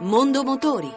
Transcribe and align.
Mondo 0.00 0.44
Motori. 0.44 0.88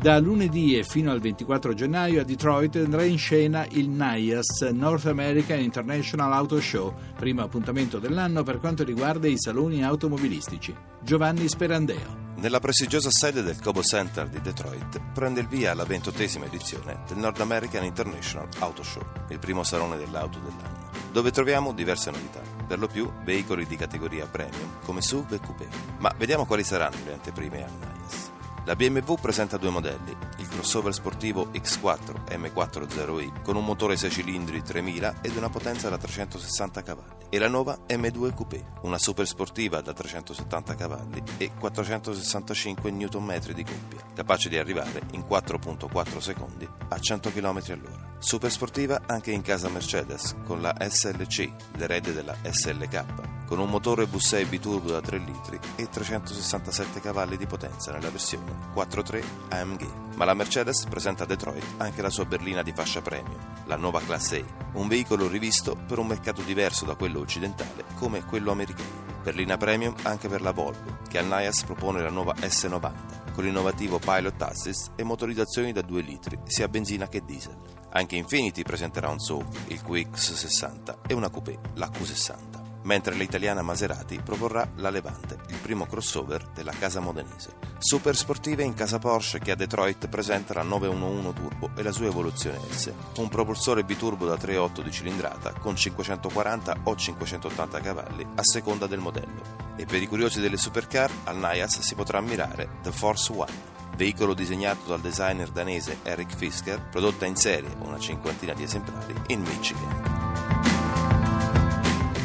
Da 0.00 0.20
lunedì 0.20 0.78
e 0.78 0.84
fino 0.84 1.10
al 1.10 1.18
24 1.18 1.74
gennaio 1.74 2.20
a 2.20 2.24
Detroit 2.24 2.76
andrà 2.76 3.02
in 3.02 3.18
scena 3.18 3.66
il 3.70 3.88
NIAS, 3.88 4.60
North 4.72 5.06
American 5.06 5.58
International 5.58 6.32
Auto 6.32 6.60
Show, 6.60 6.94
primo 7.16 7.42
appuntamento 7.42 7.98
dell'anno 7.98 8.44
per 8.44 8.58
quanto 8.58 8.84
riguarda 8.84 9.26
i 9.26 9.36
saloni 9.36 9.84
automobilistici. 9.84 10.72
Giovanni 11.02 11.48
Sperandeo. 11.48 12.28
Nella 12.36 12.60
prestigiosa 12.60 13.10
sede 13.10 13.42
del 13.42 13.60
Cobo 13.60 13.82
Center 13.82 14.28
di 14.28 14.40
Detroit 14.40 14.98
prende 15.12 15.40
il 15.40 15.48
via 15.48 15.74
la 15.74 15.84
ventottesima 15.84 16.46
edizione 16.46 17.02
del 17.08 17.18
North 17.18 17.40
American 17.40 17.84
International 17.84 18.48
Auto 18.60 18.82
Show, 18.82 19.02
il 19.28 19.38
primo 19.38 19.62
salone 19.62 19.98
dell'auto 19.98 20.38
dell'anno, 20.38 20.79
dove 21.10 21.30
troviamo 21.30 21.72
diverse 21.72 22.10
novità, 22.10 22.40
per 22.66 22.78
lo 22.78 22.86
più 22.86 23.10
veicoli 23.24 23.66
di 23.66 23.76
categoria 23.76 24.26
premium 24.26 24.78
come 24.84 25.02
SUV 25.02 25.32
e 25.32 25.40
coupé. 25.40 25.68
Ma 25.98 26.12
vediamo 26.16 26.46
quali 26.46 26.64
saranno 26.64 26.96
le 27.04 27.12
anteprime 27.14 27.64
al 27.64 27.70
NIAS. 27.70 28.30
La 28.66 28.76
BMW 28.76 29.14
presenta 29.14 29.56
due 29.56 29.70
modelli, 29.70 30.14
il 30.36 30.48
crossover 30.48 30.92
sportivo 30.92 31.48
X4 31.52 32.36
M40i 32.36 33.42
con 33.42 33.56
un 33.56 33.64
motore 33.64 33.96
6 33.96 34.10
cilindri 34.10 34.62
3000 34.62 35.22
ed 35.22 35.34
una 35.34 35.48
potenza 35.48 35.88
da 35.88 35.96
360 35.96 36.82
cavalli 36.82 37.24
e 37.30 37.38
la 37.38 37.48
nuova 37.48 37.78
M2 37.88 38.34
Coupé, 38.34 38.72
una 38.82 38.98
super 38.98 39.26
sportiva 39.26 39.80
da 39.80 39.94
370 39.94 40.74
cavalli 40.74 41.22
e 41.38 41.52
465 41.58 42.90
Nm 42.90 43.38
di 43.54 43.64
coppia, 43.64 44.04
capace 44.14 44.48
di 44.48 44.58
arrivare 44.58 45.02
in 45.12 45.24
4.4 45.28 46.18
secondi 46.18 46.68
a 46.88 46.98
100 46.98 47.32
km 47.32 47.62
all'ora. 47.68 48.09
Super 48.22 48.50
sportiva 48.50 49.00
anche 49.06 49.30
in 49.30 49.40
casa 49.40 49.70
Mercedes 49.70 50.36
con 50.44 50.60
la 50.60 50.76
SLC, 50.78 51.50
l'erede 51.76 52.12
della 52.12 52.36
SLK, 52.42 53.46
con 53.46 53.58
un 53.58 53.70
motore 53.70 54.04
V6 54.04 54.46
biturbo 54.46 54.90
da 54.90 55.00
3 55.00 55.16
litri 55.16 55.58
e 55.76 55.88
367 55.88 57.00
cavalli 57.00 57.38
di 57.38 57.46
potenza 57.46 57.92
nella 57.92 58.10
versione 58.10 58.72
4.3 58.74 59.24
AMG. 59.48 60.16
Ma 60.16 60.26
la 60.26 60.34
Mercedes 60.34 60.84
presenta 60.84 61.24
a 61.24 61.26
Detroit 61.26 61.64
anche 61.78 62.02
la 62.02 62.10
sua 62.10 62.26
berlina 62.26 62.62
di 62.62 62.74
fascia 62.74 63.00
premium, 63.00 63.38
la 63.64 63.76
nuova 63.76 64.02
Class 64.02 64.32
A, 64.32 64.44
un 64.74 64.86
veicolo 64.86 65.26
rivisto 65.26 65.74
per 65.74 65.98
un 65.98 66.06
mercato 66.08 66.42
diverso 66.42 66.84
da 66.84 66.96
quello 66.96 67.20
occidentale 67.20 67.84
come 67.94 68.22
quello 68.26 68.50
americano. 68.50 69.08
Berlina 69.22 69.56
premium 69.56 69.94
anche 70.02 70.28
per 70.28 70.42
la 70.42 70.52
Volvo, 70.52 70.98
che 71.08 71.16
al 71.16 71.26
NIAS 71.26 71.62
propone 71.62 72.02
la 72.02 72.10
nuova 72.10 72.34
S90, 72.34 73.32
con 73.32 73.44
l'innovativo 73.44 73.98
Pilot 73.98 74.42
Assist 74.42 74.90
e 74.94 75.04
motorizzazioni 75.04 75.72
da 75.72 75.80
2 75.80 76.02
litri, 76.02 76.38
sia 76.44 76.68
benzina 76.68 77.08
che 77.08 77.24
diesel. 77.24 77.78
Anche 77.92 78.16
Infiniti 78.16 78.62
presenterà 78.62 79.08
un 79.08 79.18
SUV, 79.18 79.46
il 79.68 79.80
QX60, 79.84 80.98
e 81.06 81.14
una 81.14 81.28
coupé, 81.28 81.58
la 81.74 81.88
Q60 81.88 82.60
mentre 82.82 83.14
l'italiana 83.14 83.62
Maserati 83.62 84.20
proporrà 84.24 84.68
la 84.76 84.90
Levante, 84.90 85.38
il 85.48 85.58
primo 85.58 85.86
crossover 85.86 86.48
della 86.54 86.72
casa 86.72 87.00
modenese. 87.00 87.56
Super 87.78 88.16
sportive 88.16 88.62
in 88.62 88.74
casa 88.74 88.98
Porsche 88.98 89.38
che 89.38 89.50
a 89.50 89.54
Detroit 89.54 90.08
presenta 90.08 90.54
la 90.54 90.62
911 90.62 91.32
Turbo 91.32 91.70
e 91.76 91.82
la 91.82 91.92
sua 91.92 92.06
evoluzione 92.06 92.58
S, 92.70 92.92
un 93.16 93.28
propulsore 93.28 93.84
biturbo 93.84 94.26
da 94.26 94.34
3.8 94.34 94.82
di 94.82 94.90
cilindrata 94.90 95.52
con 95.52 95.76
540 95.76 96.76
o 96.84 96.96
580 96.96 97.80
cavalli 97.80 98.26
a 98.34 98.42
seconda 98.42 98.86
del 98.86 99.00
modello. 99.00 99.58
E 99.76 99.86
per 99.86 100.02
i 100.02 100.06
curiosi 100.06 100.40
delle 100.40 100.58
supercar, 100.58 101.10
al 101.24 101.36
NIAS 101.36 101.80
si 101.80 101.94
potrà 101.94 102.18
ammirare 102.18 102.68
The 102.82 102.92
Force 102.92 103.32
One 103.32 103.69
veicolo 104.00 104.32
disegnato 104.32 104.88
dal 104.88 105.00
designer 105.02 105.50
danese 105.50 105.98
Eric 106.04 106.34
Fisker, 106.34 106.80
prodotta 106.90 107.26
in 107.26 107.36
serie, 107.36 107.68
una 107.80 107.98
cinquantina 107.98 108.54
di 108.54 108.62
esemplari, 108.62 109.12
in 109.26 109.42
Michigan. 109.42 110.19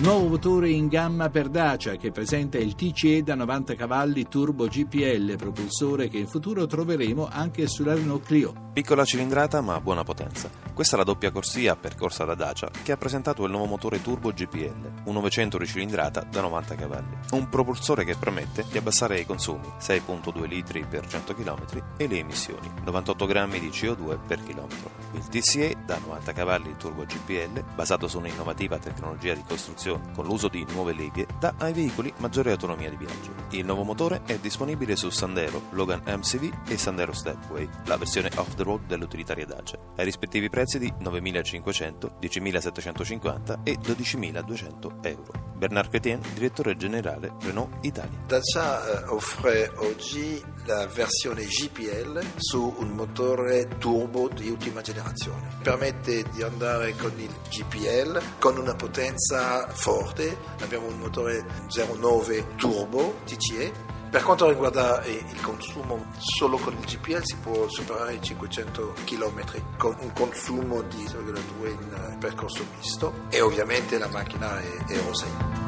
Nuovo 0.00 0.26
motore 0.26 0.70
in 0.70 0.88
gamma 0.88 1.30
per 1.30 1.48
Dacia 1.48 1.94
che 1.94 2.10
presenta 2.10 2.58
il 2.58 2.74
TCE 2.74 3.22
da 3.22 3.36
90 3.36 3.76
cavalli 3.76 4.26
turbo 4.26 4.66
GPL, 4.66 5.36
propulsore 5.36 6.08
che 6.08 6.18
in 6.18 6.26
futuro 6.26 6.66
troveremo 6.66 7.28
anche 7.30 7.68
sulla 7.68 7.94
Renault 7.94 8.26
Clio. 8.26 8.62
Piccola 8.72 9.04
cilindrata 9.04 9.60
ma 9.60 9.80
buona 9.80 10.02
potenza. 10.02 10.50
Questa 10.74 10.96
è 10.96 10.98
la 10.98 11.04
doppia 11.04 11.30
corsia 11.30 11.76
percorsa 11.76 12.24
da 12.24 12.34
Dacia 12.34 12.68
che 12.82 12.90
ha 12.90 12.96
presentato 12.96 13.44
il 13.44 13.52
nuovo 13.52 13.66
motore 13.66 14.02
turbo 14.02 14.32
GPL, 14.32 15.02
un 15.04 15.14
900 15.14 15.58
di 15.58 15.66
cilindrata 15.66 16.26
da 16.28 16.40
90 16.40 16.74
cavalli. 16.74 17.16
Un 17.30 17.48
propulsore 17.48 18.04
che 18.04 18.16
permette 18.16 18.66
di 18.68 18.76
abbassare 18.76 19.20
i 19.20 19.24
consumi, 19.24 19.68
6.2 19.78 20.44
litri 20.48 20.84
per 20.84 21.06
100 21.06 21.34
km 21.36 21.60
e 21.96 22.08
le 22.08 22.18
emissioni, 22.18 22.68
98 22.84 23.26
grammi 23.26 23.60
di 23.60 23.68
CO2 23.68 24.18
per 24.26 24.42
chilometro. 24.42 24.90
Il 25.12 25.28
TCE 25.28 25.76
da 25.86 25.98
90 25.98 26.32
cavalli 26.32 26.74
turbo 26.76 27.04
GPL, 27.04 27.62
basato 27.76 28.08
su 28.08 28.18
un'innovativa 28.18 28.76
tecnologia 28.78 29.34
di 29.34 29.44
costruzione 29.46 29.82
con 30.14 30.26
l'uso 30.26 30.48
di 30.48 30.64
nuove 30.72 30.92
leghe, 30.92 31.26
dà 31.38 31.54
ai 31.58 31.72
veicoli 31.72 32.12
maggiore 32.18 32.50
autonomia 32.52 32.90
di 32.90 32.96
viaggio. 32.96 33.32
Il 33.50 33.64
nuovo 33.64 33.82
motore 33.82 34.22
è 34.26 34.38
disponibile 34.38 34.96
su 34.96 35.10
Sandero, 35.10 35.62
Logan 35.70 36.02
MCV 36.06 36.68
e 36.68 36.76
Sandero 36.76 37.12
Stepway, 37.12 37.68
la 37.86 37.96
versione 37.96 38.30
off-the 38.36 38.62
road 38.62 38.86
dell'utilitaria 38.86 39.46
Dacia, 39.46 39.78
ai 39.96 40.04
rispettivi 40.04 40.48
prezzi 40.48 40.78
di 40.78 40.92
9.500, 41.00 42.18
10.750 42.20 43.58
e 43.62 43.78
12.200 43.78 44.92
euro. 45.02 45.52
Bernard 45.56 45.88
Chrétien, 45.88 46.20
direttore 46.34 46.76
generale 46.76 47.32
Renault 47.40 47.84
Italia. 47.84 48.18
Dacia 48.26 49.04
eh, 49.04 49.08
offre 49.08 49.70
oggi 49.76 50.42
la 50.66 50.86
versione 50.86 51.44
GPL 51.44 52.22
su 52.36 52.74
un 52.78 52.90
motore 52.90 53.68
turbo 53.78 54.28
di 54.28 54.48
ultima 54.50 54.80
generazione. 54.80 55.58
Permette 55.62 56.24
di 56.30 56.42
andare 56.42 56.94
con 56.96 57.12
il 57.18 57.30
GPL 57.48 58.20
con 58.38 58.58
una 58.58 58.74
potenza 58.74 59.68
forte. 59.68 60.36
Abbiamo 60.60 60.86
un 60.86 60.98
motore 60.98 61.44
0,9 61.68 62.56
turbo 62.56 63.16
TCE 63.24 63.92
per 64.14 64.22
quanto 64.22 64.48
riguarda 64.48 65.02
eh, 65.02 65.10
il 65.10 65.40
consumo, 65.40 66.04
solo 66.18 66.56
con 66.58 66.72
il 66.74 66.84
GPL 66.84 67.22
si 67.24 67.34
può 67.42 67.68
superare 67.68 68.14
i 68.14 68.22
500 68.22 68.94
km 69.04 69.76
con 69.76 69.96
un 69.98 70.12
consumo 70.12 70.82
di 70.82 71.02
0,2 71.02 71.66
in 71.66 72.12
eh, 72.12 72.16
percorso 72.18 72.64
misto 72.76 73.12
e 73.28 73.40
ovviamente 73.40 73.98
la 73.98 74.06
macchina 74.06 74.60
è 74.60 74.84
Euro 74.90 75.12
6. 75.12 75.63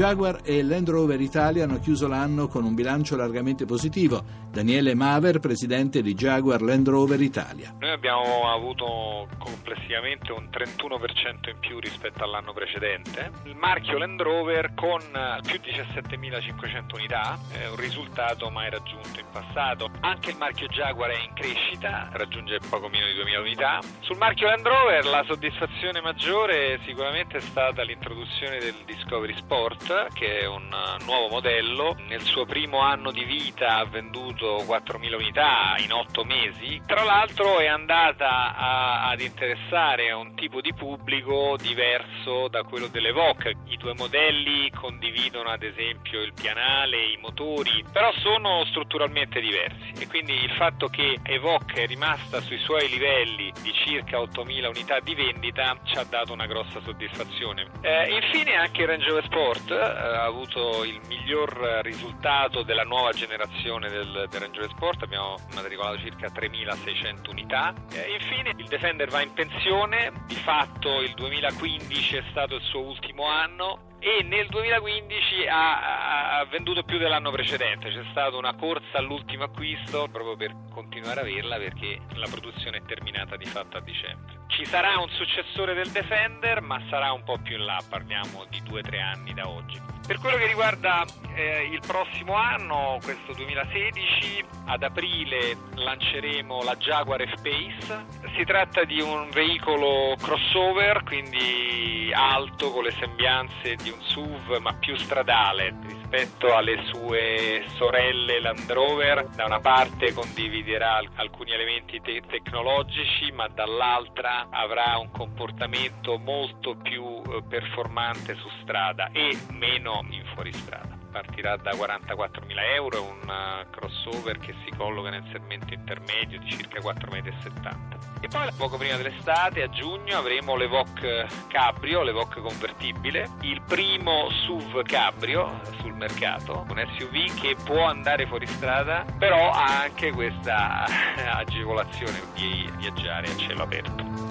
Jaguar 0.00 0.40
e 0.44 0.62
Land 0.62 0.88
Rover 0.88 1.20
Italia 1.20 1.64
hanno 1.64 1.78
chiuso 1.78 2.08
l'anno 2.08 2.48
con 2.48 2.64
un 2.64 2.74
bilancio 2.74 3.16
largamente 3.16 3.66
positivo. 3.66 4.24
Daniele 4.50 4.94
Maver, 4.94 5.40
presidente 5.40 6.00
di 6.00 6.14
Jaguar 6.14 6.62
Land 6.62 6.88
Rover 6.88 7.20
Italia. 7.20 7.74
Noi 7.78 7.90
abbiamo 7.90 8.50
avuto 8.50 9.28
complessivamente 9.38 10.32
un 10.32 10.48
31% 10.50 11.50
in 11.50 11.58
più 11.60 11.78
rispetto 11.78 12.24
all'anno 12.24 12.54
precedente. 12.54 13.30
Il 13.44 13.54
marchio 13.56 13.98
Land 13.98 14.22
Rover 14.22 14.72
con 14.72 15.00
più 15.42 15.60
di 15.60 15.70
17.500 15.70 16.94
unità, 16.94 17.38
è 17.52 17.68
un 17.68 17.76
risultato 17.76 18.48
mai 18.48 18.70
raggiunto 18.70 19.20
in 19.20 19.26
passato. 19.30 19.90
Anche 20.00 20.30
il 20.30 20.36
marchio 20.38 20.66
Jaguar 20.68 21.10
è 21.10 21.22
in 21.22 21.34
crescita, 21.34 22.08
raggiunge 22.12 22.58
poco 22.70 22.88
meno 22.88 23.04
di 23.04 23.12
2.000 23.12 23.38
unità. 23.38 23.78
Sul 24.00 24.16
marchio 24.16 24.48
Land 24.48 24.66
Rover 24.66 25.04
la 25.04 25.22
soddisfazione 25.26 26.00
maggiore 26.00 26.80
sicuramente 26.86 27.36
è 27.36 27.40
stata 27.40 27.82
l'introduzione 27.82 28.58
del 28.58 28.74
Discovery 28.86 29.36
Sport 29.36 29.89
che 30.12 30.40
è 30.40 30.46
un 30.46 30.68
nuovo 31.04 31.28
modello. 31.28 31.96
Nel 32.06 32.20
suo 32.20 32.46
primo 32.46 32.78
anno 32.78 33.10
di 33.10 33.24
vita 33.24 33.78
ha 33.78 33.84
venduto 33.84 34.58
4.000 34.58 35.14
unità 35.14 35.74
in 35.78 35.92
8 35.92 36.24
mesi. 36.24 36.80
Tra 36.86 37.02
l'altro 37.02 37.58
è 37.58 37.66
andata 37.66 38.54
a, 38.54 39.08
ad 39.08 39.20
interessare 39.20 40.12
un 40.12 40.36
tipo 40.36 40.60
di 40.60 40.72
pubblico 40.74 41.56
diverso 41.60 42.46
da 42.46 42.62
quello 42.62 42.86
dell'Evoque. 42.86 43.56
I 43.66 43.76
due 43.76 43.94
modelli 43.94 44.70
condividono 44.70 45.48
ad 45.48 45.64
esempio 45.64 46.22
il 46.22 46.34
pianale, 46.34 47.06
i 47.06 47.18
motori, 47.20 47.84
però 47.90 48.12
sono 48.20 48.64
strutturalmente 48.66 49.40
diversi 49.40 49.92
e 49.98 50.06
quindi 50.06 50.34
il 50.34 50.52
fatto 50.52 50.86
che 50.86 51.18
Evoque 51.24 51.82
è 51.82 51.86
rimasta 51.86 52.40
sui 52.40 52.58
suoi 52.58 52.88
livelli 52.88 53.52
di 53.60 53.72
circa 53.72 54.18
8.000 54.18 54.66
unità 54.66 55.00
di 55.00 55.14
vendita 55.14 55.76
ci 55.82 55.96
ha 55.96 56.04
dato 56.04 56.32
una 56.32 56.46
grossa 56.46 56.80
soddisfazione. 56.80 57.66
Eh, 57.80 58.14
infine 58.14 58.54
anche 58.54 58.82
il 58.82 58.86
Range 58.86 59.06
Rover 59.08 59.24
Sport 59.24 59.69
eh, 59.70 60.16
ha 60.16 60.24
avuto 60.24 60.84
il 60.84 61.00
miglior 61.06 61.80
risultato 61.82 62.62
della 62.62 62.84
nuova 62.84 63.12
generazione 63.12 63.88
del, 63.88 64.26
del 64.28 64.40
Range 64.40 64.68
Sport, 64.70 65.02
abbiamo 65.02 65.36
matricolato 65.54 65.98
circa 65.98 66.28
3.600 66.28 67.30
unità. 67.30 67.74
E 67.92 68.14
infine 68.20 68.52
il 68.56 68.66
Defender 68.66 69.08
va 69.08 69.22
in 69.22 69.32
pensione, 69.32 70.12
di 70.26 70.36
fatto 70.36 71.00
il 71.00 71.12
2015 71.14 72.16
è 72.16 72.24
stato 72.30 72.56
il 72.56 72.62
suo 72.62 72.80
ultimo 72.80 73.24
anno, 73.26 73.88
e 74.00 74.22
nel 74.22 74.48
2015 74.48 75.46
ha, 75.46 76.38
ha, 76.38 76.44
venduto 76.46 76.82
più 76.82 76.96
dell'anno 76.96 77.30
precedente, 77.30 77.90
c'è 77.90 78.02
stata 78.10 78.34
una 78.36 78.54
corsa 78.54 78.96
all'ultimo 78.96 79.44
acquisto 79.44 80.08
proprio 80.10 80.36
per 80.36 80.56
continuare 80.72 81.20
a 81.20 81.22
averla 81.22 81.58
perché 81.58 82.00
la 82.14 82.26
produzione 82.30 82.78
è 82.78 82.82
terminata 82.86 83.36
di 83.36 83.44
fatto 83.44 83.76
a 83.76 83.80
dicembre. 83.80 84.38
Ci 84.48 84.64
sarà 84.64 84.98
un 84.98 85.08
successore 85.10 85.74
del 85.74 85.90
Defender 85.90 86.62
ma 86.62 86.82
sarà 86.88 87.12
un 87.12 87.22
po' 87.24 87.38
più 87.42 87.56
in 87.56 87.66
là, 87.66 87.78
parliamo 87.86 88.46
di 88.48 88.62
2-3 88.62 89.00
anni 89.00 89.34
da 89.34 89.46
oggi. 89.46 89.90
Per 90.10 90.18
quello 90.18 90.38
che 90.38 90.46
riguarda 90.46 91.04
eh, 91.36 91.68
il 91.70 91.80
prossimo 91.86 92.34
anno, 92.34 92.98
questo 93.00 93.32
2016, 93.32 94.44
ad 94.66 94.82
aprile 94.82 95.56
lanceremo 95.74 96.64
la 96.64 96.74
Jaguar 96.74 97.22
F-Pace. 97.28 98.06
Si 98.36 98.44
tratta 98.44 98.82
di 98.82 99.00
un 99.00 99.28
veicolo 99.30 100.16
crossover, 100.20 101.04
quindi 101.04 102.10
alto, 102.12 102.72
con 102.72 102.82
le 102.82 102.90
sembianze 102.98 103.76
di 103.76 103.89
un 103.90 104.02
SUV, 104.02 104.56
ma 104.58 104.74
più 104.74 104.96
stradale 104.96 105.74
rispetto 105.86 106.54
alle 106.54 106.82
sue 106.92 107.64
sorelle 107.76 108.40
Land 108.40 108.70
Rover. 108.70 109.28
Da 109.34 109.44
una 109.44 109.60
parte 109.60 110.12
condividerà 110.12 111.00
alcuni 111.14 111.52
elementi 111.52 112.00
te- 112.00 112.22
tecnologici, 112.26 113.30
ma 113.32 113.48
dall'altra 113.48 114.48
avrà 114.50 114.96
un 114.98 115.10
comportamento 115.10 116.18
molto 116.18 116.76
più 116.76 117.22
eh, 117.22 117.42
performante 117.48 118.34
su 118.36 118.48
strada 118.62 119.10
e 119.12 119.36
meno 119.50 120.04
in 120.10 120.24
fuoristrada. 120.34 120.99
Partirà 121.10 121.56
da 121.56 121.72
44.000 121.72 122.74
euro, 122.74 122.96
è 122.96 123.00
un 123.00 123.28
uh, 123.28 123.70
crossover 123.70 124.38
che 124.38 124.54
si 124.64 124.70
colloca 124.76 125.10
nel 125.10 125.24
segmento 125.32 125.74
intermedio 125.74 126.38
di 126.38 126.50
circa 126.50 126.80
4,70 126.80 127.74
m. 127.74 127.98
E 128.20 128.28
poi 128.28 128.48
poco 128.56 128.76
prima 128.76 128.96
dell'estate, 128.96 129.62
a 129.62 129.70
giugno, 129.70 130.18
avremo 130.18 130.54
l'Evoque 130.54 131.26
Cabrio, 131.48 132.02
l'Evoque 132.02 132.40
convertibile, 132.40 133.30
il 133.40 133.62
primo 133.62 134.28
SUV 134.30 134.82
Cabrio 134.82 135.60
sul 135.80 135.94
mercato, 135.94 136.66
un 136.68 136.86
SUV 136.96 137.40
che 137.40 137.56
può 137.64 137.84
andare 137.84 138.26
fuori 138.26 138.46
strada, 138.46 139.04
però 139.18 139.50
ha 139.50 139.82
anche 139.82 140.12
questa 140.12 140.84
agevolazione 141.34 142.20
di 142.34 142.70
viaggiare 142.76 143.28
a 143.28 143.36
cielo 143.36 143.62
aperto. 143.62 144.30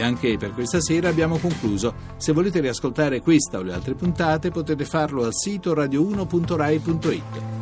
E 0.00 0.02
anche 0.02 0.38
per 0.38 0.54
questa 0.54 0.80
sera 0.80 1.10
abbiamo 1.10 1.36
concluso. 1.36 1.92
Se 2.16 2.32
volete 2.32 2.60
riascoltare 2.60 3.20
questa 3.20 3.58
o 3.58 3.62
le 3.62 3.74
altre 3.74 3.92
puntate 3.92 4.50
potete 4.50 4.86
farlo 4.86 5.24
al 5.24 5.34
sito 5.34 5.74
radio1.rai.it. 5.74 7.59